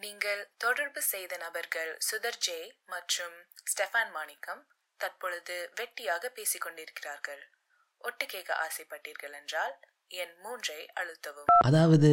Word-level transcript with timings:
நீங்கள் 0.00 0.48
தொடர்பு 0.56 1.02
செய்த 1.02 1.36
நபர்கள் 1.36 1.98
சுதர் 2.06 2.38
ஜே 2.38 2.74
மற்றும் 2.86 3.36
ஸ்டெஃபான் 3.70 4.12
மாணிக்கம் 4.12 4.62
தற்பொழுது 4.96 5.70
வெட்டியாக 5.76 6.26
பேசிக் 6.34 6.60
கொண்டிருக்கிறார்கள் 6.60 7.42
ஒட்டு 7.98 8.26
கேட்க 8.26 8.50
ஆசைப்பட்டீர்கள் 8.54 9.34
என்றால் 9.40 9.74
என் 10.08 10.34
மூன்றை 10.42 10.88
அழுத்தவும். 11.00 11.48
அதாவது 11.66 12.10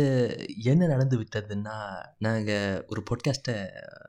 என்ன 0.63 0.87
நடந்து 0.87 1.17
விட்டதுன்னா 1.17 1.75
நாங்கள் 2.17 2.83
ஒரு 2.87 3.03
பாட்காஸ்ட்டை 3.09 3.55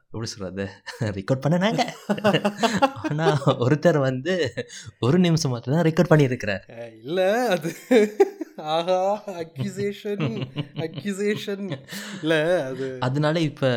எப்படி 0.06 0.27
சொல்கிறது 0.27 0.66
ரெக்கார்ட் 1.00 1.40
பண்ண 1.40 1.58
நாங்கள் 1.58 1.93
ஆனால் 3.02 3.38
ஒருத்தர் 3.58 3.98
வந்து 3.98 4.54
ஒரு 4.98 5.18
நிமிஷம் 5.18 5.50
மட்டும் 5.50 5.74
தான் 5.74 5.84
ரெக்கார்ட் 5.84 6.12
பண்ணியிருக்கிறார் 6.14 6.64
இல்லை 6.96 7.29
அது 7.46 7.70
ஆஹா 8.59 8.98
அக்யூசேஷன் 9.41 10.23
அக்யூசேஷன் 10.77 11.64
இல்லை 12.23 12.38
அது 12.62 12.86
அதனால 12.98 13.41
இப்போ 13.41 13.70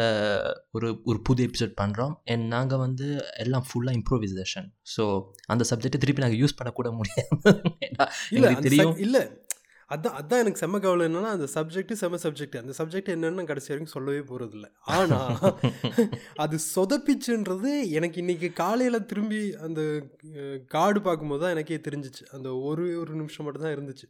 ஒரு 0.71 1.01
ஒரு 1.03 1.21
புது 1.21 1.47
எபிசோட் 1.47 1.73
பண்ணுறோம் 1.81 2.13
அண்ட் 2.25 2.45
நாங்கள் 2.47 2.77
வந்து 2.77 3.07
எல்லாம் 3.37 3.65
ஃபுல்லாக 3.67 3.97
இம்ப்ரோவைசேஷன் 3.99 4.67
ஸோ 4.95 5.05
அந்த 5.47 5.65
சப்ஜெக்டை 5.69 5.97
திருப்பி 5.97 6.21
நாங்கள் 6.21 6.41
யூஸ் 6.41 6.57
பண்ணக்கூட 6.59 6.91
முடியாது. 6.91 7.29
இல்லை 8.31 8.55
தெரியும். 8.59 8.95
இல்லை 8.97 9.23
அதான் 9.89 10.15
அதான் 10.19 10.41
எனக்கு 10.41 10.61
செம்ம 10.61 10.79
கவலை 10.81 11.03
என்னன்னா 11.07 11.29
அந்த 11.35 11.47
சப்ஜெக்ட் 11.53 11.93
செம்ம 12.01 12.17
சப்ஜெக்ட் 12.23 12.57
அந்த 12.61 12.73
சப்ஜெக்ட் 12.79 13.09
என்னன்னு 13.13 13.45
கடைசி 13.51 13.69
வரைக்கும் 13.71 13.95
சொல்லவே 13.95 14.21
போகிறதில்ல 14.29 14.67
ஆனால் 14.95 15.37
அது 16.43 16.55
சொதப்பிச்சுன்றது 16.75 17.71
எனக்கு 17.97 18.17
இன்னைக்கு 18.23 18.49
காலையில் 18.61 19.07
திரும்பி 19.11 19.41
அந்த 19.67 19.81
கார்டு 20.75 20.99
பார்க்கும்போது 21.07 21.41
தான் 21.43 21.53
எனக்கே 21.55 21.79
தெரிஞ்சிச்சு. 21.87 22.23
அந்த 22.35 22.49
ஒரு 22.69 22.85
ஒரு 23.01 23.13
நிமிஷம் 23.21 23.45
மட்டும் 23.47 23.65
தான் 23.65 23.75
இருந்துச்சு. 23.77 24.07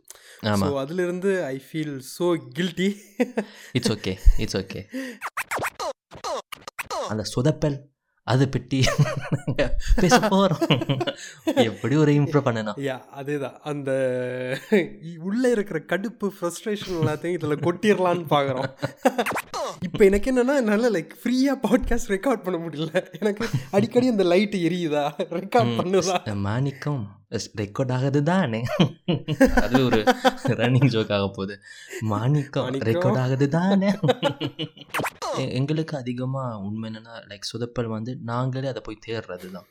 ஸோ 0.61 0.69
அதுலேருந்து 0.83 1.31
I 1.53 1.55
feel 1.67 1.95
so 2.15 2.27
guilty 2.57 2.89
it's 3.79 3.93
okay 3.95 4.13
it's 4.45 4.59
okay 4.61 4.81
அந்த 7.11 7.23
சொதப்பல். 7.35 7.77
அதை 8.33 8.45
பற்றி 8.55 8.79
பேச 10.01 10.19
போகிறோம் 10.33 10.63
எப்படி 11.69 11.95
ஒரு 12.03 12.11
இம்ப்ரூவ் 12.19 12.47
பண்ணணும் 12.47 12.79
யா 12.87 12.97
அதே 13.19 13.35
தான் 13.43 13.57
அந்த 13.71 13.91
உள்ளே 15.29 15.51
இருக்கிற 15.55 15.79
கடுப்பு 15.93 16.29
ஃப்ரஸ்ட்ரேஷன் 16.37 16.97
எல்லாத்தையும் 17.01 17.37
இதில் 17.39 17.63
கொட்டிடலான்னு 17.67 18.27
பார்க்குறோம் 18.35 18.69
இப்போ 19.87 20.01
எனக்கு 20.09 20.29
என்னென்னா 20.31 20.55
என்னால் 20.61 20.93
லைக் 20.95 21.13
ஃப்ரீயாக 21.21 21.57
பாட்காஸ்ட் 21.65 22.11
ரெக்கார்ட் 22.13 22.43
பண்ண 22.45 22.57
முடியல. 22.63 22.91
எனக்கு 23.19 23.43
அடிக்கடி 23.77 24.07
அந்த 24.13 24.23
லைட் 24.31 24.55
எரியுதா? 24.67 25.03
ரெக்கார்ட் 25.39 25.71
பண்ணுதா? 25.79 26.15
மாணிக்கம் 26.47 27.03
ரெக்கார்ட் 27.61 27.93
ஆகுது 27.95 28.21
தானே 28.29 28.61
அது 29.63 29.79
ஒரு 29.87 29.99
ரன்னிங் 30.61 30.91
ஜோக் 30.93 31.13
ஆக 31.17 31.25
போகுது. 31.37 31.55
மாணிக்கம். 32.13 32.69
ரெக்கார்ட் 32.89 33.21
ஆகுது 33.23 33.47
தானே 33.57 33.91
எங்களுக்கு 35.47 35.97
அதிகமாக 35.97 36.57
உண்மை 36.57 36.91
என்னன்னா 36.91 37.15
லைக் 37.27 37.49
சொதப்பல் 37.51 37.85
வந்து 37.85 38.17
நாங்களே 38.21 38.67
அதை 38.67 38.81
போய் 38.83 39.03
தேடுறது 39.07 39.51
தான் 39.51 39.67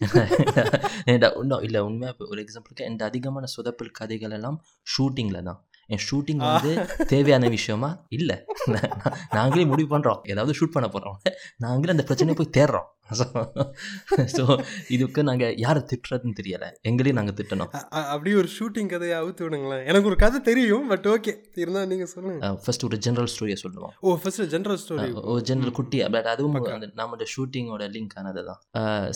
இன்னும் 0.00 1.62
இல்லை 1.62 1.80
உண்மையாக 1.80 2.24
ஒரு 2.24 2.44
எக்ஸாம்பிளுக்கு 2.44 2.84
என் 2.84 2.98
அதிகமான 2.98 3.46
சொதப்பல் 3.56 3.90
கதைகள் 3.90 4.30
எல்லாம் 4.30 4.64
ஷூட்டிங்கில் 4.90 5.42
தான். 5.42 5.66
என் 5.86 6.02
ஷூட்டிங் 6.10 6.36
வந்து 6.36 6.72
தேவையான 7.06 7.48
விஷயமா? 7.48 8.06
இல்லை. 8.08 8.36
நாங்களே 9.30 9.64
முடிவு 9.64 9.98
பண்ணுறோம் 9.98 10.20
ஏதாவது 10.22 10.58
ஷூட் 10.58 10.72
பண்ண 10.72 10.88
போகிறோம் 10.88 11.20
நாங்களே 11.56 11.92
அந்த 11.92 12.02
பிரச்சனையை 12.02 12.36
போய் 12.36 12.54
தேடுறோம் 12.58 12.88
ஸோ 13.18 14.44
இதுக்கு 14.94 15.20
நாங்கள் 15.28 15.54
யாரை 15.64 15.80
திட்டுறதுன்னு 15.90 16.36
தெரியலை. 16.40 16.68
எங்களையும் 16.88 17.18
நாங்கள் 17.18 17.36
திட்டணும். 17.40 17.70
அப்படியே 18.12 18.34
ஒரு 18.42 18.48
ஷூட்டிங் 18.56 18.90
கதையை 18.92 19.14
அவுத்து 19.20 19.42
விடுங்களேன். 19.46 19.84
எனக்கு 19.90 20.08
ஒரு 20.10 20.18
கதை 20.24 20.38
தெரியும் 20.50 20.86
பட் 20.92 21.06
ஓகே 21.14 21.34
இருந்தால் 21.62 21.88
நீங்கள் 21.92 22.10
சொல்லுங்கள் 22.14 22.58
ஃபர்ஸ்ட் 22.64 22.84
ஒரு 22.88 22.98
ஜென்ரல் 23.06 23.30
ஸ்டோரியை 23.34 23.58
சொல்லுவோம். 23.64 23.92
ஓ 24.06 24.16
ஃபர்ஸ்ட் 24.22 24.44
ஜென்ரல் 24.54 24.80
ஸ்டோரி 24.84 25.08
ஒரு 25.32 25.42
ஜென்ரல் 25.50 25.74
குட்டி 25.78 26.00
பட் 26.16 26.30
அதுவும் 26.34 26.56
நம்மளோட 27.00 27.26
ஷூட்டிங்கோட 27.34 27.86
லிங்க் 27.96 28.16
ஆனது 28.22 28.44
தான். 28.50 28.60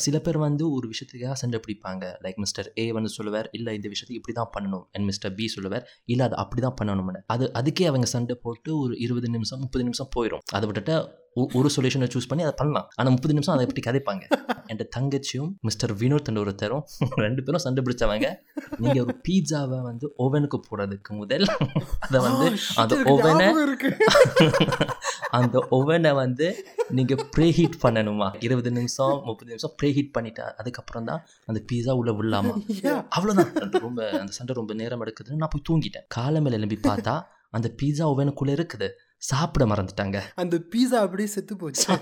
சில 0.04 0.18
பேர் 0.26 0.40
வந்து 0.46 0.64
ஒரு 0.76 0.86
விஷயத்துக்காக 0.92 1.36
சண்டை 1.42 1.60
பிடிப்பாங்க. 1.66 2.04
லைக் 2.26 2.40
மிஸ்டர் 2.44 2.70
ஏ 2.82 2.86
வந்து 2.98 3.12
சொல்லுவார் 3.18 3.50
இல்லை 3.58 3.74
இந்த 3.80 3.90
விஷயத்தை 3.94 4.16
இப்படி 4.20 4.36
தான் 4.40 4.52
பண்ணணும். 4.56 4.86
அண்ட் 4.94 5.06
மிஸ்டர் 5.10 5.34
பி 5.40 5.46
சொல்லுவார் 5.56 5.86
இல்லை 6.14 6.24
அது 6.28 6.38
அப்படி 6.44 6.62
தான் 6.66 6.78
பண்ணணும்னு. 6.80 7.22
அது 7.34 7.44
அதுக்கே 7.60 7.86
அவங்க 7.92 8.08
சண்டை 8.16 8.36
போட்டு 8.46 8.72
ஒரு 8.84 8.94
இருபது 9.06 9.30
நிமிஷம் 9.36 9.62
முப்பது 9.64 9.84
நிமிஷம் 9.88 10.12
போயிடும் 10.16 10.44
அதை 10.56 10.64
விட்டுட்டு 10.70 10.96
ஒரு 11.58 11.68
சொல்யூஷனை 11.74 12.08
சூஸ் 12.14 12.28
பண்ணி 12.30 12.42
அதை 12.46 12.54
பண்ணலாம். 12.60 12.86
ஆனால் 12.96 13.12
முப்பது 13.14 13.34
நிமிஷம் 13.36 13.54
அதை 13.54 13.64
பற்றி 13.68 13.82
கதைப்பாங்க. 13.86 14.24
என் 14.72 14.82
தங்கச்சியும் 14.96 15.50
மிஸ்டர் 15.66 15.92
வினோத் 16.00 16.28
என்ற 16.30 16.40
ஒருத்தரும் 16.44 16.82
ரெண்டு 17.24 17.40
பேரும் 17.46 17.62
சண்டை 17.64 17.80
பிடிச்சவங்க. 17.86 18.28
நீங்கள் 18.82 19.02
ஒரு 19.04 19.14
பீட்சாவை 19.26 19.78
வந்து 19.88 20.06
ஓவனுக்கு 20.24 20.58
போடுறதுக்கு 20.68 21.12
முதல் 21.20 21.46
அதை 22.06 22.20
வந்து 22.26 22.46
அந்த 22.82 22.96
ஓவனை 23.14 23.48
அந்த 25.38 25.58
ஓவனை 25.76 26.10
வந்து 26.22 26.46
நீங்கள் 26.96 27.22
ப்ரே 27.34 27.46
ஹீட் 27.56 27.78
பண்ணணுமா? 27.84 28.28
இருபது 28.46 28.70
நிமிஷம் 28.78 29.14
முப்பது 29.28 29.48
நிமிஷம் 29.52 29.72
ப்ரே 29.78 29.88
ஹீட் 29.96 30.12
பண்ணிட்டா 30.16 30.44
அதுக்கப்புறம் 30.60 31.06
தான் 31.10 31.22
அந்த 31.50 31.60
பீஸா 31.70 31.92
உள்ள 32.00 32.12
விடலாமா? 32.18 32.54
அவ்வளோதான் 33.16 33.50
அந்த 33.64 33.78
ரொம்ப 33.86 34.02
அந்த 34.20 34.32
சண்டை 34.38 34.54
ரொம்ப 34.60 34.74
நேரம் 34.80 35.02
எடுக்குதுன்னு 35.04 35.42
நான் 35.42 35.54
போய் 35.54 35.66
தூங்கிட்டேன். 35.70 36.06
காலை 36.16 36.40
மேல 36.44 36.58
எழும்பி 36.60 36.78
பார்த்தா 36.88 37.14
அந்த 37.58 37.68
பீஸா 37.80 38.04
ஓவனுக்குள்ளே 38.12 38.54
இருக்குது. 38.58 38.88
சாப்பிட 39.16 39.64
மறந்துட்டாங்க. 39.64 40.20
அந்த 40.34 40.56
பீஸா 40.56 40.94
அப்படியே 40.94 41.28
செத்து 41.28 41.56
போச்சு. 41.56 41.98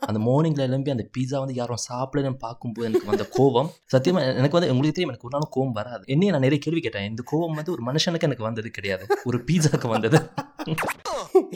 அந்த 0.00 0.20
மார்னிங்கில் 0.30 0.58
எழும்பி 0.58 0.90
அந்த 0.90 1.08
பீஸா 1.18 1.38
வந்து 1.38 1.54
யாரும் 1.54 1.76
சாப்பிடலன்னு 1.92 2.38
பார்க்கும்போது 2.38 2.88
எனக்கு 2.88 3.06
வந்த 3.06 3.28
கோவம் 3.38 3.96
சத்தியமா 3.96 4.36
எனக்கு 4.36 4.58
வந்து 4.58 4.74
உங்களுக்கு 4.74 4.92
தெரியும் 4.92 5.08
எனக்கு 5.08 5.28
ஒரு 5.28 5.38
நாளும் 5.38 5.50
கோவம் 5.54 5.72
வராது. 5.72 6.02
என்னையே 6.06 6.32
நான் 6.32 6.40
நிறைய 6.40 6.62
கேள்வி 6.64 6.80
கேட்டேன். 6.80 7.08
இந்த 7.08 7.22
கோவம் 7.32 7.54
வந்து 7.54 7.72
ஒரு 7.72 7.82
மனுஷனுக்கு 7.84 8.20
எனக்கு 8.20 8.42
வந்தது 8.42 8.70
கிடையாது. 8.70 9.06
ஒரு 9.24 9.38
பீஸாக்கு 9.38 9.88
வந்தது. 9.88 10.28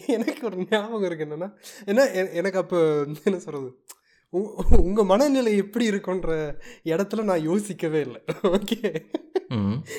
எனக்கு 0.06 0.46
ஒரு 0.46 0.66
ஞாபகம் 0.70 1.02
இருக்கு 1.02 1.24
என்னன்னா 1.24 1.50
ஏன்னா 1.84 2.14
எ- 2.14 2.32
எனக்கு 2.32 2.58
அப்போ 2.58 3.06
என்ன 3.24 3.38
சொல்றது? 3.38 3.84
உ- 4.30 4.50
உங்க 4.76 5.04
மனநிலை 5.04 5.56
எப்படி 5.56 5.90
இருக்குன்ற 5.90 6.54
இடத்துல 6.84 7.22
நான் 7.22 7.42
யோசிக்கவே 7.42 8.00
இல்லை. 8.00 8.24
ஓகே 8.42 9.04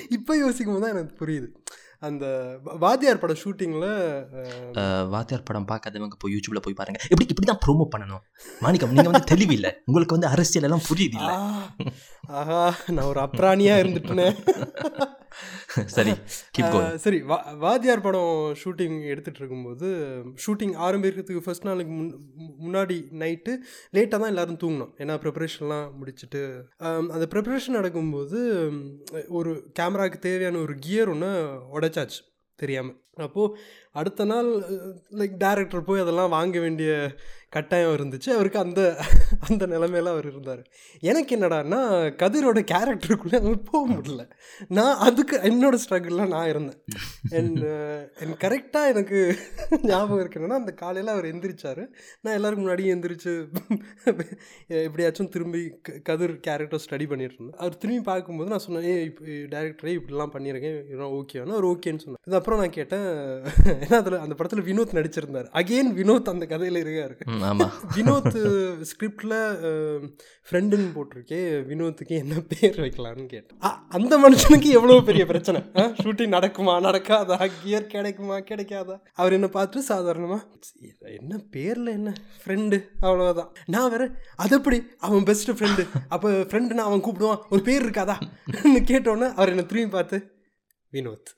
இப்போ 0.08 0.36
யோசிக்கும் 0.36 0.74
போது 0.74 0.86
தான் 0.86 0.96
எனக்கு 0.96 1.26
புரியுது. 1.26 1.66
அந்த 2.06 2.24
வாத்தியார் 2.82 3.20
பட 3.22 3.32
ஷூட்டிங்கில் 3.40 3.88
வாத்தியார் 5.14 5.46
படம் 5.48 5.66
பார்க்காதவங்க 5.70 6.16
போய் 6.22 6.34
யூடியூப்ல 6.34 6.60
போய் 6.66 6.76
பாருங்க. 6.80 6.98
எப்படி 7.10 7.26
இப்படி 7.32 7.48
தான் 7.50 7.62
ப்ரோமோ 7.64 7.86
பண்ணணும்? 7.94 8.22
மாணிக்கம் 8.64 8.92
நீங்க 8.96 9.10
வந்து 9.12 9.30
தெளிவில்லை. 9.32 9.70
உங்களுக்கு 9.88 10.16
வந்து 10.16 10.32
அரசியல் 10.34 10.66
எல்லாம் 10.68 10.86
புரியுது 10.90 11.18
ஆஹா 12.40 12.60
நான் 12.94 13.08
ஒரு 13.12 13.20
அப்ராணியா 13.26 13.76
இருந்துட்டேனே. 13.82 14.28
சரி 15.96 16.12
சரி 16.96 17.18
வா 17.22 17.36
வாத்தியார் 17.58 18.02
படம் 18.02 18.54
ஷூட்டிங் 18.62 18.96
எடுத்துட்டு 19.04 19.40
இருக்கும்போது 19.40 19.88
ஷூட்டிங் 20.46 20.74
ஆரம்பிக்கிறதுக்கு 20.86 21.44
ஃபர்ஸ்ட் 21.44 21.66
நாளுக்கு 21.66 21.92
முன் 21.92 22.12
முன்னாடி 22.60 22.96
நைட்டு 23.22 23.52
லேட்டாக 23.94 24.20
தான் 24.20 24.32
எல்லாரும் 24.34 24.60
தூங்கணும். 24.62 24.92
ஏன்னா 24.98 25.16
ப்ரிப்பரேஷன்லாம் 25.24 25.90
முடிச்சுட்டு 26.00 26.42
அந்த 27.16 27.26
ப்ரிப்பரேஷன் 27.26 27.78
நடக்கும்போது 27.78 28.40
ஒரு 29.28 29.52
கேமராவுக்கு 29.80 30.18
தேவையான 30.18 30.58
ஒரு 30.58 30.76
கியர் 30.78 31.08
ஒன்று 31.08 31.30
உடைச்சாச்சு 31.76 32.20
தெரியாமல் 32.58 32.96
அப்போது 33.16 33.54
அடுத்த 33.92 34.24
நாள் 34.24 34.46
லைக் 35.18 35.36
டேரக்டர் 35.44 35.80
போய் 35.80 36.00
அதெல்லாம் 36.00 36.30
வாங்க 36.30 36.60
வேண்டிய 36.60 37.16
கட்டாயம் 37.50 37.94
இருந்துச்சு. 37.96 38.30
அவருக்கு 38.30 38.58
அந்த 38.58 39.04
அந்த 39.48 39.66
நிலமையில 39.66 40.12
அவர் 40.14 40.26
இருந்தார். 40.30 40.62
எனக்கு 41.00 41.36
என்னடான்னா 41.36 41.78
கதிரோட 42.22 42.60
கேரக்டருக்குள்ளே 42.72 43.38
என்னால் 43.38 43.62
போக 43.70 43.92
முடியல. 43.92 44.30
நான் 44.68 44.96
அதுக்கு 44.96 45.36
என்னோட 45.36 45.78
ஸ்ட்ரகிளில் 45.84 46.32
நான் 46.34 46.48
இருந்தேன். 46.48 46.80
என் 47.30 47.54
என் 48.22 48.36
கரெக்டாக 48.44 48.92
எனக்கு 48.94 49.36
ஞாபகம் 49.82 50.20
இருக்கு 50.20 50.54
அந்த 50.58 50.72
காலையில் 50.72 51.12
அவர் 51.12 51.24
எந்திரிச்சார். 51.24 51.82
நான் 52.20 52.34
எல்லாருக்கும் 52.34 52.66
முன்னாடியே 52.66 52.94
எந்திரிச்சு 52.94 53.48
எப்படியாச்சும் 54.68 55.28
திரும்பி 55.28 55.70
கதிர் 56.02 56.40
கேரக்டர் 56.40 56.84
ஸ்டடி 56.90 57.08
பண்ணிட்டு 57.08 57.34
இருந்தேன். 57.34 57.58
அவர் 57.58 57.76
திரும்பி 57.76 58.02
பார்க்கும்போது 58.02 58.50
நான் 58.50 58.64
சொன்னேன் 58.66 58.88
ஏ 58.90 59.04
இப்போ 59.04 59.24
டேரக்டரே 59.24 59.96
இப்படிலாம் 59.98 60.34
பண்ணியிருக்கேன். 60.36 60.78
இதெல்லாம் 60.86 61.14
ஓகேவானா 61.20 61.56
அவர் 61.58 61.64
ஓகேன்னு 61.64 62.04
சொன்னேன். 62.04 62.22
இது 62.26 62.36
அப்புறம் 62.36 62.58
நான் 62.58 62.70
கேட்டேன் 62.70 63.06
ஏன்னா 63.82 63.94
அதில் 63.94 64.18
அந்த 64.18 64.34
படத்தில் 64.34 64.66
வினோத் 64.68 64.92
நடிச்சிருந்தார். 64.92 65.48
அகெயின் 65.52 65.90
வினோத் 65.98 66.28
அந்த 66.28 66.46
கதையில் 66.46 66.78
இருக்காரு. 66.84 67.14
ம் 67.26 67.42
ஆமா. 67.42 67.66
வினோத் 67.96 68.36
ஸ்கிரிப்டில் 68.82 69.34
ஃப்ரெண்டுன்னு 70.48 70.88
போட்டிருக்கே 70.96 71.40
வினோத்துக்கு 71.70 72.14
என்ன 72.18 72.34
பேர் 72.48 72.78
வைக்கலாம்னு 72.80 73.26
கேட்டேன். 73.26 73.58
அந்த 73.88 74.14
மனுஷனுக்கு 74.18 74.68
எவ்வளோ 74.70 75.00
பெரிய 75.00 75.26
பிரச்சனை? 75.26 75.60
ஷூட்டிங் 76.02 76.34
நடக்குமா 76.36 76.74
நடக்காதா? 76.88 77.38
கியர் 77.62 77.86
கிடைக்குமா 77.86 78.38
கிடைக்காதா? 78.50 78.96
அவர் 79.14 79.32
என்ன 79.32 79.48
பார்த்து 79.48 79.82
சாதாரணமாக 79.82 80.42
என்ன 81.20 81.40
பேரில் 81.50 81.86
என்ன? 81.86 82.12
ஃப்ரெண்டு 82.42 82.78
அவ்வளோதான் 83.02 83.50
நான் 83.66 83.90
வேற 83.90 84.04
அது 84.36 84.56
எப்படி? 84.56 84.80
அவன் 84.98 85.24
பெஸ்ட் 85.24 85.50
ஃப்ரெண்டு 85.50 85.84
அப்போ 86.08 86.30
ஃப்ரெண்டுனா 86.30 86.86
அவன் 86.88 87.04
கூப்பிடுவான். 87.04 87.42
ஒரு 87.50 87.62
பேர் 87.62 87.86
இருக்காதா? 87.86 88.16
கேட்டோன்னே 88.90 89.30
அவர் 89.32 89.48
என்ன 89.48 89.62
திரும்பி 89.62 89.90
பார்த்து 89.90 90.18
வினோத். 90.94 91.30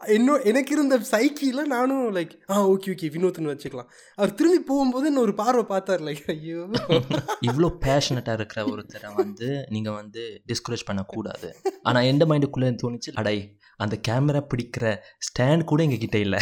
இன்னும் 0.00 0.44
எனக்கு 0.50 0.72
இருந்த 0.74 0.96
சைக்கியில் 1.10 1.70
நானும் 1.72 2.04
லைக் 2.16 2.32
ஆ 2.52 2.54
ஓகே 2.72 2.90
ஓகே 2.94 3.08
வினோத்னு 3.14 3.50
வச்சுக்கலாம். 3.52 3.88
அவர் 4.18 4.34
திரும்பி 4.38 4.60
போகும்போது 4.70 5.06
என்ன 5.10 5.20
ஒரு 5.26 5.34
பார்வை 5.40 5.64
பார்த்தார் 5.72 6.04
லைக் 6.08 6.22
ஐயோ. 6.34 6.60
இவ்வளோ 7.48 7.68
பேஷனட்டாக 7.86 8.38
இருக்கிற 8.38 8.60
ஒருத்தரை 8.72 9.10
வந்து 9.22 9.48
நீங்கள் 9.74 9.98
வந்து 10.00 10.22
டிஸ்கரேஜ் 10.52 10.88
பண்ணக்கூடாது. 10.90 11.50
ஆனால் 11.88 12.08
எந்த 12.12 12.26
மைண்டுக்குள்ளே 12.30 12.70
தோணுச்சு? 12.84 13.12
அடை 13.22 13.38
அந்த 13.84 13.96
கேமரா 14.06 14.40
பிடிக்கிற 14.52 14.86
ஸ்டாண்ட் 15.26 15.68
கூட 15.70 15.80
எங்கள் 15.86 16.02
கிட்ட 16.02 16.18
இல்லை. 16.26 16.40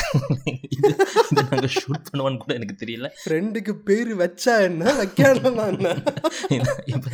இது 0.76 0.90
நாங்கள் 1.38 1.72
ஷூட் 1.78 2.06
பண்ணுவோன்னு 2.08 2.42
கூட 2.44 2.52
எனக்கு 2.60 2.76
தெரியல. 2.80 3.08
ஃப்ரெண்டுக்கு 3.24 3.74
பேர் 3.88 4.12
வச்சா 4.22 4.54
என்ன? 4.68 4.94
இப்போ 6.94 7.10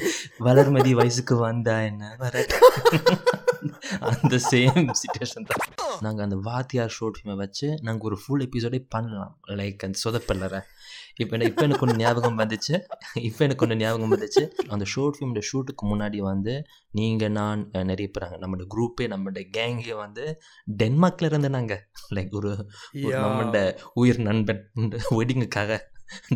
வளர்மதி 0.49 0.93
வயசுக்கு 1.01 1.37
வந்தா 1.49 1.77
என்ன? 1.91 2.15
வர 2.23 2.45
அந்த 4.11 4.37
சேம் 4.51 4.87
சுச்சுவேஷன் 5.01 5.47
தான். 5.51 5.63
நாங்கள் 6.05 6.25
அந்த 6.27 6.34
வாத்தியார் 6.43 6.95
ஷோட் 7.01 7.17
ஃபிலிமை 7.17 7.37
வச்சு 7.37 7.79
நாங்கள் 7.83 8.07
ஒரு 8.11 8.19
ஃபுல் 8.23 8.49
எபிசோடே 8.49 8.87
பண்ணலாம். 8.89 9.41
லைக் 9.49 9.85
அந்த 9.87 9.99
சொதப்பல்லற 10.05 10.61
இப்போ 11.17 11.37
எனக்கு 11.37 11.53
இப்போ 11.53 11.63
எனக்கு 11.63 11.87
ஒன்று 11.87 11.97
ஞாபகம் 11.97 12.39
வந்துச்சு. 12.39 12.75
இப்போ 13.15 13.45
எனக்கு 13.45 13.65
ஒன்று 13.65 13.77
ஞாபகம் 13.77 14.13
வந்துச்சு. 14.13 14.43
அந்த 14.69 14.85
ஷோர்ட் 14.85 15.17
ஃபிலிமோட 15.17 15.43
ஷூட்டுக்கு 15.51 15.85
முன்னாடி 15.85 16.17
வந்து 16.17 16.55
நீங்கள் 16.91 17.31
நான் 17.31 17.71
நிறைய 17.73 18.09
பேர் 18.13 18.29
நம்மளோட 18.43 18.67
குரூப்பே 18.75 19.07
நம்மளோட 19.13 19.43
கேங்கே 19.51 19.95
வந்து 19.95 20.41
டென்மார்க்கில் 20.83 21.25
இருந்து 21.25 21.51
நாங்கள் 21.51 21.83
லைக் 22.15 22.31
ஒரு. 22.31 22.53
நம்மளோட 22.95 23.77
உயிர் 23.95 24.21
நண்பன். 24.21 24.71
வெட்டிங்குக்காக 25.11 25.79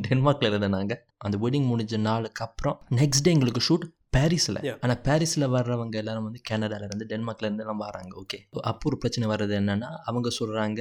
டென்மார்க்கில் 0.08 0.46
இருந்த 0.46 0.68
நாங்கள் 0.68 1.04
அந்த 1.18 1.38
வெட்டிங் 1.38 1.68
முடிஞ்ச 1.72 1.96
நாளுக்கு 1.96 2.44
அப்புறம் 2.44 2.86
நெக்ஸ்ட் 2.94 3.22
டே 3.22 3.32
எங்களுக்கு 3.32 3.62
ஷூட் 3.68 3.86
பாரிஸில். 4.12 4.58
ஆனால் 4.80 5.00
பாரிஸில் 5.00 5.46
வர்றவங்க 5.48 5.96
எல்லாரும் 5.96 6.26
வந்து 6.28 6.40
கனடால 6.50 6.86
இருந்து 6.88 7.08
டென்மார்க்ல 7.10 7.48
இருந்து 7.48 7.64
எல்லாம் 7.64 7.82
வராங்க 7.82 8.12
ஓகே 8.22 8.38
அப்போ 8.62 8.84
ஒரு 8.84 8.98
பிரச்சனை 8.98 9.26
வர்றது 9.30 9.54
என்னன்னா 9.58 9.90
அவங்க 10.04 10.28
சொல்கிறாங்க 10.38 10.80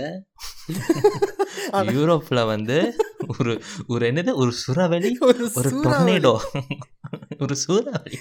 யூரோப்பில் 1.91 2.41
வந்து 2.45 2.77
ஒரு 3.27 3.53
ஒரு 3.87 4.03
என்னது 4.11 4.33
ஒரு 4.33 4.51
சுறாவளி 4.63 5.09
ஒரு. 5.29 5.45
டொர்னேடோ 5.85 6.33
ஒரு 7.45 7.55
சூறாவளி. 7.55 8.17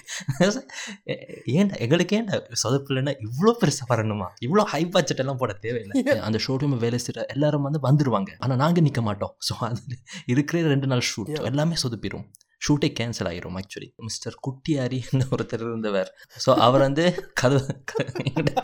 ஏன்டா 1.52 1.76
எங்களுக்கு 1.76 2.16
ஏன்டா 2.16 2.36
சொதப்பில்லைன்னா 2.62 3.12
இவ்வளோ 3.26 3.52
பெருசாக 3.60 3.86
வரணுமா? 3.88 4.26
இவ்வளோ 4.46 4.64
ஹை 4.64 4.82
பட்ஜெட் 4.86 5.18
எல்லாம் 5.18 5.36
போட 5.36 5.52
தேவையில்லை. 5.52 6.02
அந்த 6.20 6.40
ஷோரூம் 6.46 6.76
வேலை 6.76 6.98
செய்கிற 6.98 7.24
எல்லாரும் 7.26 7.62
வந்து 7.62 7.80
வந்துருவாங்க. 7.88 8.32
ஆனால் 8.38 8.56
நாங்கள் 8.56 8.82
நிற்க 8.82 9.02
மாட்டோம். 9.02 9.34
ஸோ 9.48 9.54
அது 9.60 9.96
இருக்கிற 10.26 10.66
ரெண்டு 10.68 10.86
நாள் 10.86 11.06
ஷூட். 11.10 11.32
எல்லாமே 11.42 11.78
சொதப்பிடும் 11.82 12.26
ஷூட்டே 12.62 12.88
கேன்சல் 12.98 13.28
ஆயிரும் 13.30 13.58
ஆக்சுவலி 13.60 13.88
மிஸ்டர் 14.06 14.36
குட்டியாரின்னு 14.46 15.26
ஒருத்தர் 15.34 15.66
இருந்தவர். 15.66 16.10
ஸோ 16.44 16.52
அவர் 16.66 16.86
வந்து 16.88 17.04
கதவு 17.40 17.60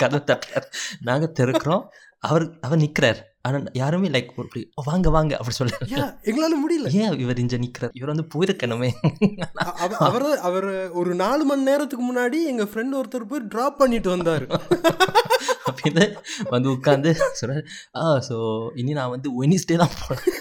கதவு 0.02 0.22
தட்டுறார். 0.30 0.68
நாங்கள் 1.10 1.36
திறக்கிறோம். 1.40 1.84
அவர் 2.28 2.44
அவர் 2.66 2.82
நிற்கிறார் 2.82 3.20
ஆனால் 3.46 3.64
யாருமே 3.80 4.08
லைக் 4.14 4.28
வாங்க 4.88 5.08
வாங்க 5.14 5.32
அப்படி 5.38 5.54
சொல்ல 5.56 5.78
எங்களால 6.30 6.56
முடியல. 6.64 6.90
ஏன் 7.00 7.16
இவர் 7.22 7.40
இங்க 7.42 7.56
நிக்கிறார்? 7.62 7.94
இவர் 7.98 8.12
வந்து 8.12 8.26
போயிருக்கணுமே. 8.34 8.90
அவர் 10.06 10.26
அவர் 10.48 10.68
ஒரு 11.00 11.12
நாலு 11.22 11.44
மணி 11.50 11.68
நேரத்துக்கு 11.70 12.04
முன்னாடி 12.10 12.40
எங்க 12.52 12.66
ஃப்ரெண்ட் 12.70 12.96
ஒருத்தர் 13.00 13.30
போய் 13.32 13.48
டிராப் 13.54 13.80
பண்ணிட்டு 13.82 14.10
வந்தாரு. 14.16 14.46
அப்படின்னு 15.68 16.06
வந்து 16.54 16.68
உட்காந்து 16.76 17.10
சொல்றாரு 17.40 17.64
ஆ 18.00 18.04
ஸோ 18.28 18.36
இனி 18.82 18.94
நான் 19.00 19.14
வந்து 19.16 19.30
வெனிஸ்டே 19.40 19.78
தான் 19.82 19.96
போனேன் 20.00 20.38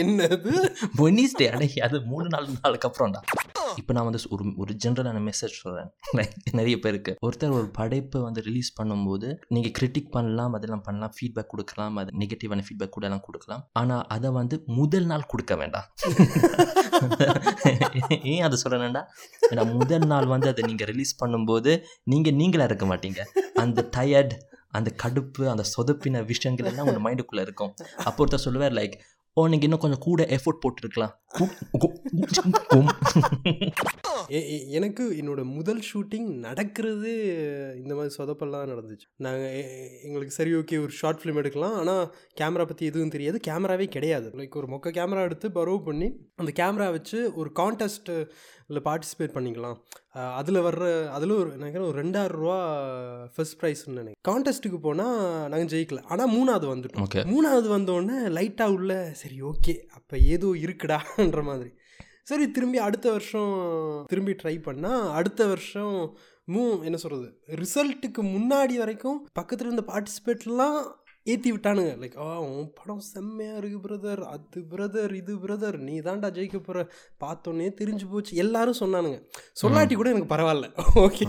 என்னது? 0.00 0.52
வெனிஸ்டே 1.00 1.46
அடே 1.54 1.66
அது 1.86 1.96
மூணு 2.10 2.26
நாலு 2.34 2.46
நாளுக்கு 2.60 2.86
அப்புறம்டா. 2.88 3.20
இப்போ 3.80 3.92
நான் 3.96 4.06
வந்து 4.08 4.20
ஒரு 4.34 4.44
ஒரு 4.62 4.72
ஜென்ரலான 4.82 5.18
மெசேஜ் 5.26 5.54
சொல்கிறேன் 5.62 5.90
நிறைய 6.58 6.76
பேருக்கு. 6.84 7.12
ஒருத்தர் 7.26 7.56
ஒரு 7.58 7.68
படைப்பை 7.78 8.20
வந்து 8.26 8.40
ரிலீஸ் 8.48 8.70
பண்ணும்போது 8.78 9.28
நீங்கள் 9.54 9.74
கிரிட்டிக் 9.78 10.10
பண்ணலாம் 10.16 10.54
அதெல்லாம் 10.58 10.84
பண்ணலாம் 10.86 11.14
ஃபீட்பேக் 11.16 11.50
கொடுக்கலாம் 11.52 11.96
அது 12.02 12.16
நெகட்டிவான 12.22 12.64
ஃபீட்பேக் 12.68 12.94
கூட 12.96 13.06
எல்லாம் 13.08 13.24
கொடுக்கலாம். 13.26 13.62
ஆனால் 13.80 14.04
அதை 14.16 14.30
வந்து 14.40 14.58
முதல் 14.80 15.08
நாள் 15.12 15.28
கொடுக்க 15.32 15.54
வேண்டாம் 15.62 15.86
ஏன் 18.32 18.44
அதை 18.48 18.58
சொல்கிறேன்டா 18.64 19.04
ஏன்னா 19.50 19.64
முதல் 19.78 20.08
நாள் 20.14 20.30
வந்து 20.34 20.50
அதை 20.52 20.64
நீங்கள் 20.70 20.90
ரிலீஸ் 20.92 21.14
பண்ணும்போது 21.22 21.74
நீங்கள் 22.14 22.38
நீங்களா 22.42 22.66
இருக்க 22.70 22.86
மாட்டீங்க. 22.94 23.22
அந்த 23.64 23.88
டயர்ட் 23.98 24.36
அந்த 24.78 24.90
கடுப்பு 25.00 25.42
அந்த 25.52 25.64
சொதப்பின 25.74 26.20
விஷயங்கள் 26.34 26.68
எல்லாம் 26.68 26.86
உங்கள் 26.90 27.04
மைண்டுக்குள்ளே 27.06 27.42
இருக்கும். 27.46 27.72
அப்போ 28.08 28.18
ஒருத்தர் 28.22 28.46
சொல்லுவார் 28.46 28.76
லைக் 28.78 28.94
நீங்கள் 29.36 29.66
இன்னும் 29.68 29.82
கொஞ்சம் 29.82 30.04
கூட 30.06 30.22
எஃபோர்ட் 30.36 30.62
போட்டுருக்கலாம். 30.62 31.12
எனக்கு 34.78 35.04
என்னோட 35.20 35.42
முதல் 35.54 35.80
ஷூட்டிங் 35.88 36.28
நடக்கிறது 36.46 37.12
இந்த 37.82 37.92
மாதிரி 37.94 38.12
சொதப்பெல்லாம் 38.18 38.72
நடந்துச்சு. 38.72 39.06
நாங்கள் 39.26 39.54
எங்களுக்கு 40.06 40.34
சரி 40.38 40.52
ஓகே 40.54 40.80
ஒரு 40.82 40.92
ஷார்ட் 41.00 41.20
ஃபிலிம் 41.22 41.40
எடுக்கலாம். 41.42 41.76
ஆனால் 41.80 42.04
கேமரா 42.40 42.66
பற்றி 42.72 42.86
எதுவும் 42.86 43.14
தெரியாது. 43.16 43.40
கேமராவே 43.48 43.86
கிடையாது. 43.96 44.28
லைக் 44.40 44.60
ஒரு 44.62 44.68
மொக்க 44.74 44.94
கேமரா 44.98 45.22
எடுத்து 45.28 45.48
பரோவ் 45.58 45.82
பண்ணி 45.88 46.10
அந்த 46.42 46.52
கேமரா 46.60 46.90
வச்சு 46.98 47.20
ஒரு 47.34 47.52
கான்டெஸ்ட்டில் 48.72 48.86
பார்ட்டிசிபேட் 48.88 49.34
பண்ணிக்கலாம். 49.36 49.78
அதில் 50.38 50.64
வர்ற 50.66 50.84
அதில் 51.16 51.34
ஒரு 51.38 51.50
நினைக்கிறேன் 51.60 51.88
ஒரு 51.90 51.98
ரெண்டாயிரம் 52.02 52.40
ரூபா 52.42 52.58
ஃபர்ஸ்ட் 53.34 53.58
ப்ரைஸ்னு 53.60 53.98
நினைக்கிறேன். 54.00 54.20
கான்டெஸ்ட்டுக்கு 54.28 54.78
போனால் 54.86 55.18
நாங்கள் 55.52 55.70
ஜெயிக்கல. 55.74 56.02
ஆனால் 56.12 56.32
மூணாவது 56.36 56.66
வந்துட்டோம். 56.72 57.04
ஓகே 57.06 57.24
மூணாவது 57.32 57.68
வந்தோடனே 57.76 58.18
லைட்டாக 58.38 58.76
உள்ள 58.76 58.92
சரி 59.22 59.38
ஓகே 59.52 59.74
அப்போ 59.98 60.16
ஏதோ 60.34 60.50
இருக்குடான்ற 60.64 61.42
மாதிரி. 61.50 61.72
சரி 62.30 62.44
திரும்பி 62.56 62.78
அடுத்த 62.88 63.06
வருஷம் 63.14 63.54
திரும்பி 64.10 64.34
ட்ரை 64.42 64.56
பண்ணால் 64.66 65.06
அடுத்த 65.20 65.46
வருஷம் 65.52 65.96
மூ 66.52 66.62
என்ன 66.88 66.96
சொல்கிறது 67.02 67.28
ரிசல்ட்டுக்கு 67.62 68.22
முன்னாடி 68.34 68.74
வரைக்கும் 68.82 69.18
பக்கத்தில் 69.38 69.68
இருந்த 69.68 69.84
பார்ட்டிசிபேட்லாம் 69.90 70.78
ஏற்றி 71.24 71.52
விட்டானுங்க. 71.52 71.90
லைக் 72.02 72.18
ஆ 72.18 72.40
உன் 72.40 72.72
படம் 72.74 73.00
செம்மையாக 73.00 73.58
இருக்கு 73.58 73.78
பிரதர் 73.88 74.22
அது 74.24 74.60
பிரதர் 74.70 75.14
இது 75.14 75.36
பிரதர் 75.36 75.76
நீ 75.78 75.98
தான்டா 75.98 76.28
ஜெயிக்க 76.38 76.58
போகிற 76.58 76.90
பார்த்தோன்னே 77.24 77.68
தெரிஞ்சு 77.80 78.10
போச்சு. 78.10 78.36
எல்லாரும் 78.36 78.80
சொன்னானுங்க. 78.80 79.18
சொல்லாட்டி 79.62 79.94
கூட 79.94 80.10
எனக்கு 80.10 80.36
பரவாயில்ல. 80.36 80.68
ஓகே 81.04 81.28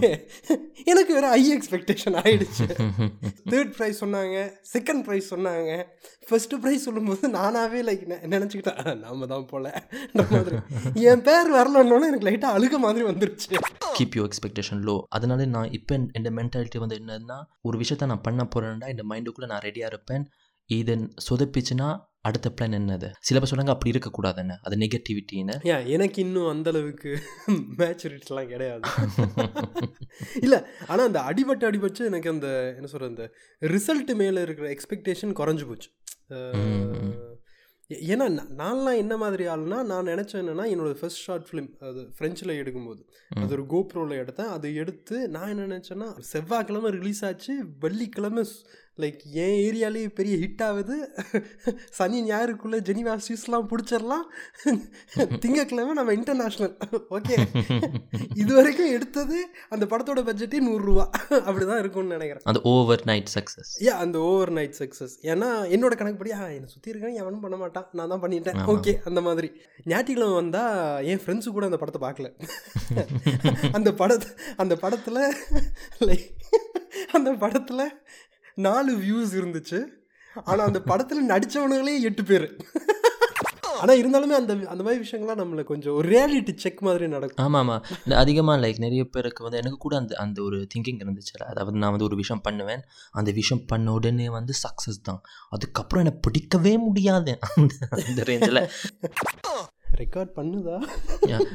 எனக்கு 0.85 1.13
வேறு 1.13 1.27
ஹை 1.27 1.43
எக்ஸ்பெக்டேஷன் 1.57 2.17
ஆயிடுச்சு. 2.23 2.67
தேர்ட் 3.51 3.73
ப்ரைஸ் 3.77 4.01
சொன்னாங்க. 4.01 4.37
செகண்ட் 4.73 5.03
ப்ரைஸ் 5.07 5.29
சொன்னாங்க. 5.29 5.85
ஃபர்ஸ்ட் 6.27 6.55
ப்ரைஸ் 6.55 6.85
சொல்லும்போது 6.87 7.29
நானாவே 7.29 7.79
லைக் 7.89 8.03
நினச்சிக்கிட்டேன். 8.33 8.99
நாம 8.99 9.25
தான் 9.25 9.47
போலன்ற 9.51 10.25
மாதிரி. 10.29 10.57
என் 10.93 11.21
பேர் 11.21 11.53
வரலன்னொன்னே 11.53 12.09
எனக்கு 12.11 12.29
லைட்டாக 12.29 12.57
அழுக 12.57 12.77
மாதிரி 12.77 13.05
வந்துருச்சு. 13.05 13.59
கீப் 13.99 14.15
யூ 14.15 14.27
எக்ஸ்பெக்டேஷன் 14.27 14.83
லோ 14.83 15.01
அதனால 15.09 15.45
நான் 15.45 15.71
இப்போ 15.71 15.99
இந்த 16.13 16.29
மென்டாலிட்டி 16.29 16.77
வந்து 16.77 16.95
என்னன்னா 16.95 17.37
ஒரு 17.61 17.77
விஷயத்த 17.77 18.05
நான் 18.05 18.21
பண்ண 18.21 18.47
போகிறேன்டா 18.55 18.89
இந்த 18.89 19.03
மைண்டுக்குள்ளே 19.09 19.45
நான் 19.45 19.63
ரெடியாக 19.83 19.93
இருப்பேன். 19.93 20.25
இது 20.65 20.93
சொதப்பிச்சுன்னா 21.29 21.87
அடுத்த 22.21 22.49
பிளான் 22.49 22.75
என்னது? 22.77 23.07
சில 23.19 23.39
பேர் 23.39 23.51
சொன்னாங்க 23.51 23.73
அப்படி 23.73 23.91
இருக்கக்கூடாதுன்னு. 23.93 24.55
அது 24.61 24.75
நெகட்டிவிட்டின்னு 24.75 25.55
ஏன் 25.63 25.85
எனக்கு 25.85 26.21
இன்னும் 26.21 26.47
அந்த 26.47 26.69
அளவுக்கு 26.69 27.11
மேச்சுரிட்டிலாம் 27.77 28.47
கிடையாது. 28.47 28.83
இல்லை 30.45 30.59
ஆனால் 30.87 31.05
அந்த 31.05 31.21
அடிபட்டு 31.29 31.67
அடிபட்டு 31.69 32.05
எனக்கு 32.05 32.29
அந்த 32.29 32.49
என்ன 32.75 32.85
சொல்கிறது 32.85 33.13
அந்த 33.13 33.25
ரிசல்ட் 33.73 34.13
மேலே 34.15 34.41
இருக்கிற 34.41 34.69
எக்ஸ்பெக்டேஷன் 34.69 35.37
குறைஞ்சு 35.41 35.67
போச்சு. 35.67 35.91
ஏன்னா 37.89 38.25
நான்லாம் 38.57 38.97
என்ன 38.97 39.17
மாதிரி 39.17 39.47
ஆளுனா 39.47 39.79
நான் 39.83 40.07
நினச்சேன் 40.07 40.41
என்னன்னா 40.43 40.65
என்னோட 40.73 40.93
ஃபர்ஸ்ட் 40.93 41.19
ஷார்ட் 41.19 41.47
ஃபிலிம் 41.49 41.67
அது 41.79 42.01
ஃப்ரெஞ்சில் 42.19 42.59
எடுக்கும்போது 42.61 43.01
அது 43.35 43.51
ஒரு 43.51 43.65
கோப்ரோவில் 43.73 44.21
எடுத்தேன். 44.21 44.53
அதை 44.55 44.75
எடுத்து 44.75 45.29
நான் 45.29 45.49
என்ன 45.49 45.65
நினச்சேன்னா 45.65 46.19
செவ்வாய்க்கிழமை 46.19 46.91
ரிலீஸ் 46.91 47.25
ஆச்சு 47.25 47.55
வெள்ளிக்கிழமை 47.79 48.45
லைக் 49.01 49.21
என் 49.43 49.55
ஏரியாலேயே 49.67 50.07
பெரிய 50.17 50.33
ஹிட் 50.41 50.61
ஆகுது. 50.65 50.95
சனி 51.97 52.17
ஞாயிறுக்குள்ளே 52.27 52.79
ஜெனிவா 52.89 53.13
ஸ்வீஸ்லாம் 53.25 53.67
பிடிச்சிடலாம் 53.71 54.25
திங்கக்கிழமை 55.43 55.93
நம்ம 55.99 56.13
இன்டர்நேஷ்னல் 56.17 56.73
ஓகே 57.17 57.37
இது 58.41 58.51
வரைக்கும் 58.57 58.91
எடுத்தது 58.97 59.37
அந்த 59.75 59.87
படத்தோட 59.93 60.23
பட்ஜெட்டே 60.29 60.61
நூறுரூவா. 60.67 61.05
அப்படி 61.47 61.65
தான் 61.71 61.81
இருக்கும்னு 61.83 62.15
நினைக்கிறேன். 62.17 62.45
அந்த 62.51 62.61
ஓவர் 62.73 63.03
நைட் 63.11 63.31
சக்ஸஸ் 63.35 63.71
ஏன் 63.87 63.99
அந்த 64.03 64.19
ஓவர் 64.29 64.53
நைட் 64.59 64.77
சக்ஸஸ் 64.81 65.15
ஏன்னா 65.31 65.49
என்னோட 65.77 65.93
கணக்குப்படி 66.01 66.33
என்னை 66.57 66.69
சுற்றி 66.75 66.93
இருக்கேன் 66.93 67.17
எவனும் 67.23 67.43
பண்ண 67.45 67.57
மாட்டான். 67.63 67.87
நான் 67.99 68.13
தான் 68.13 68.23
பண்ணிட்டேன். 68.25 68.61
ஓகே 68.75 68.95
அந்த 69.11 69.21
மாதிரி. 69.29 69.49
ஞாயிற்றுக்கிழமை 69.91 70.35
வந்தால் 70.41 71.09
என் 71.13 71.23
ஃப்ரெண்ட்ஸு 71.23 71.55
கூட 71.57 71.65
அந்த 71.71 71.79
படத்தை 71.83 72.01
பார்க்கல. 72.07 72.29
அந்த 73.79 73.89
படத்தை 74.03 74.29
அந்த 74.63 74.73
படத்தில் 74.85 75.23
லைக் 76.09 76.29
அந்த 77.17 77.29
படத்தில் 77.41 77.85
நாலு 78.67 78.93
வியூஸ் 79.03 79.33
இருந்துச்சு. 79.39 79.81
ஆனால் 80.49 80.67
அந்த 80.69 80.79
படத்தில் 80.89 81.29
நடித்தவனுங்களே 81.31 81.95
எட்டு 82.09 82.23
பேர். 82.31 82.47
ஆனால் 83.81 83.99
இருந்தாலுமே 84.01 84.35
அந்த 84.39 84.53
அந்த 84.71 84.81
மாதிரி 84.85 84.99
விஷயங்கள்லாம் 85.03 85.39
நம்மளை 85.41 85.63
கொஞ்சம் 85.69 85.95
ஒரு 85.99 86.07
ரியாலிட்டி 86.13 86.53
செக் 86.63 86.81
மாதிரி 86.87 87.05
நடக்கும். 87.13 87.41
ஆமாம். 87.45 87.61
ஆமாம் 87.63 87.81
இந்த 88.03 88.15
அதிகமாக 88.21 88.57
லைக் 88.63 88.79
நிறைய 88.85 89.03
பேருக்கு 89.15 89.45
வந்து 89.45 89.59
எனக்கு 89.61 89.79
கூட 89.85 89.95
அந்த 90.01 90.13
அந்த 90.23 90.39
ஒரு 90.47 90.57
திங்கிங் 90.73 91.01
இருந்துச்சுல 91.03 91.47
அதாவது 91.51 91.81
நான் 91.83 91.93
வந்து 91.95 92.07
ஒரு 92.09 92.17
விஷயம் 92.21 92.43
பண்ணுவேன். 92.47 92.83
அந்த 93.19 93.31
விஷயம் 93.39 93.63
பண்ண 93.71 93.93
உடனே 93.97 94.27
வந்து 94.37 94.55
சக்ஸஸ் 94.63 95.03
தான். 95.09 95.21
அதுக்கப்புறம் 95.57 96.03
எனக்கு 96.05 96.23
பிடிக்கவே 96.27 96.73
முடியாது. 96.87 97.33
அந்த 97.57 97.73
அந்த 98.07 98.23
ரேஞ்சில் 98.31 98.63
ரெக்கார்ட் 100.01 100.31
பண்ணுதா? 100.37 100.77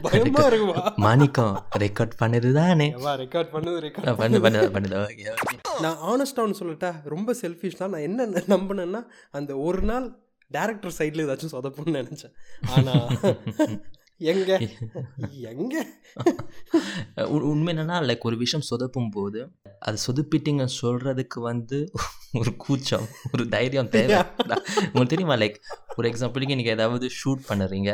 பயமா 0.04 0.42
இருக்குமா? 0.48 0.82
மாணிக்கம் 1.06 1.54
ரெக்கார்ட் 1.84 2.14
பண்ணுது 2.20 2.50
தானே 2.60 2.88
ரெக்கார்ட் 3.24 3.50
பண்ணுது 3.54 3.78
ரெக்கார்ட் 3.86 4.20
பண்ணு 4.22 4.40
பண்ணு 4.46 4.60
பண்ணுது 4.76 4.96
ஓகே 5.06 5.26
ஓகே 5.34 5.57
நான் 5.84 6.00
ஆனஸ்டாக 6.10 6.44
ஒன்று 6.46 6.60
சொல்லட்டா 6.60 6.90
ரொம்ப 7.14 7.30
செல்ஃபிஷ் 7.42 7.80
தான். 7.80 7.92
நான் 7.94 8.06
என்ன 8.08 8.26
நம்பினேன்னா 8.54 9.00
அந்த 9.38 9.52
ஒரு 9.66 9.82
நாள் 9.90 10.06
டேரக்டர் 10.50 10.96
சைடில் 10.98 11.24
ஏதாச்சும் 11.26 11.54
சொதப்புன்னு 11.54 11.98
நினச்சேன். 12.00 12.34
ஆனால் 12.74 13.06
எங்க? 14.32 14.52
எங்க? 15.50 15.74
உண்மை 17.50 17.70
என்னன்னா 17.72 17.96
லைக் 18.08 18.26
ஒரு 18.28 18.36
விஷயம் 18.36 18.64
சொதப்பும் 18.70 19.10
போது 19.16 19.40
அது 19.88 19.98
சொதுப்பிட்டீங்க 20.06 20.64
சொல்கிறதுக்கு 20.80 21.40
வந்து 21.50 21.78
ஒரு 22.40 22.52
கூச்சம் 22.64 23.06
ஒரு 23.32 23.44
தைரியம் 23.54 23.92
தேவை. 23.96 24.18
உங்களுக்கு 24.88 25.12
தெரியுமா 25.14 25.36
லைக் 25.42 25.58
ஒரு 25.98 26.08
எக்ஸாம்பிளுக்கு 26.10 26.58
நீங்கள் 26.60 26.76
ஏதாவது 26.78 27.08
ஷூட் 27.20 27.44
பண்ணுறீங்க 27.50 27.92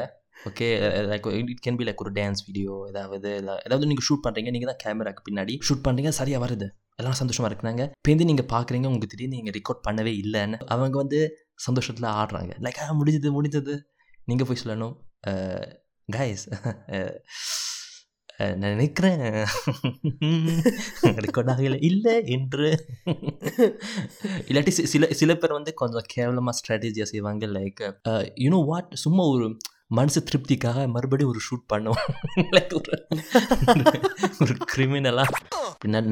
okay 0.49 0.69
like 1.11 1.29
it 1.53 1.63
can 1.67 1.79
be 1.81 1.85
like 1.89 2.03
ஒரு 2.05 2.13
டான்ஸ் 2.21 2.43
வீடியோ 2.49 2.73
ஏதாவது 2.93 3.31
ஏதாவது 3.67 3.91
நீங்கள் 3.91 4.09
ஷூட் 4.09 4.25
பண்ணுறீங்க 4.27 4.51
நீங்கள் 4.57 4.73
தான் 4.73 4.83
கேமராக்கு 4.85 5.27
பின்னாடி 5.29 5.57
ஷூட் 5.69 5.85
பண்ணுறீங்க 5.87 6.13
சரியாக 6.21 6.43
வருது. 6.47 6.69
எல்லாம் 6.97 7.15
சந்தோஷமாக 7.15 7.55
இருக்கிறாங்க. 7.55 7.93
பேருந்து 8.01 8.25
நீங்கள் 8.25 8.47
பார்க்குறீங்க 8.47 8.87
உங்களுக்கு 8.87 9.07
திடீர்னு 9.07 9.35
நீங்கள் 9.35 9.61
ரெக்கார்ட் 9.61 9.89
பண்ணவே 9.89 10.13
இல்லைன்னு 10.13 10.53
அவங்க 10.53 10.97
வந்து 10.97 11.47
சந்தோஷத்தில் 11.55 12.11
ஆடுறாங்க. 12.11 12.53
லைக் 12.61 12.79
ஆ 12.79 12.97
முடிஞ்சது 13.01 13.33
முடிஞ்சது. 13.41 13.81
நீங்கள் 14.25 14.47
போய் 14.47 14.63
சொல்லணும். 14.65 14.97
கைஸ் 16.17 16.53
நான் 18.39 18.59
நினைக்கிறேன். 18.59 19.19
ரெக்கார்ட் 21.03 21.51
ஆகலை. 21.55 21.85
இல்லை 21.85 22.27
என்று. 22.27 22.87
இல்லாட்டி 24.25 24.67
சி- 24.67 24.69
சில 24.69 25.07
சில 25.07 25.37
பேர் 25.37 25.53
வந்து 25.53 25.75
கொஞ்சம் 25.75 26.03
கேவலமாக 26.07 26.59
ஸ்ட்ராட்டஜியாக 26.59 27.03
செய்வாங்க. 27.03 27.47
லைக் 27.47 27.93
யூனோ 28.35 28.65
வாட் 28.65 28.91
சும்மா 28.93 29.25
ஒரு 29.25 29.57
மனசு 29.91 30.21
திருப்திக்காக 30.29 30.87
மறுபடியும் 30.89 31.31
ஒரு 31.33 31.41
ஷூட் 31.47 31.65
பண்ணுவோம். 31.73 32.05
லைக் 32.55 32.73
ஒரு 32.79 32.91
ஒரு 34.45 34.55
கிரிமினலாக 34.73 35.33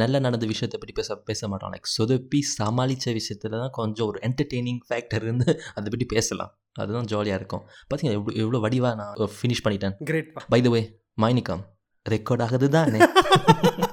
நல்ல 0.02 0.14
நடந்த 0.18 0.46
விஷயத்தை 0.46 0.78
பற்றி 0.78 0.94
பேச 1.00 1.16
பேச 1.30 1.48
மாட்டோம். 1.48 1.72
லைக் 1.74 1.88
சொதப்பி 1.96 2.40
சமாளித்த 2.58 3.14
விஷயத்துல 3.20 3.60
தான் 3.62 3.74
கொஞ்சம் 3.80 4.08
ஒரு 4.10 4.20
என்டர்டெய்னிங் 4.28 4.82
ஃபேக்டர் 4.88 5.24
இருந்து 5.26 5.48
அதை 5.74 5.86
பற்றி 5.94 6.08
பேசலாம். 6.14 6.52
அதுதான் 6.80 7.08
ஜாலியாக 7.12 7.40
இருக்கும். 7.40 7.64
பார்த்தீங்களா 7.88 8.18
எவ்வளோ 8.20 8.36
எவ்வளோ 8.44 8.60
வடிவாக 8.66 8.94
நான் 8.94 9.36
ஃபினிஷ் 9.40 9.64
பண்ணிட்டேன். 9.66 9.96
கிரேட்பா 10.10 10.42
பை. 10.54 10.60
த 10.60 10.68
வே 10.68 10.82
மைனிகம் 11.20 11.64
ரெக்கார்ட் 12.06 12.44
ஆகுது 12.46 12.68
தானே 12.68 13.00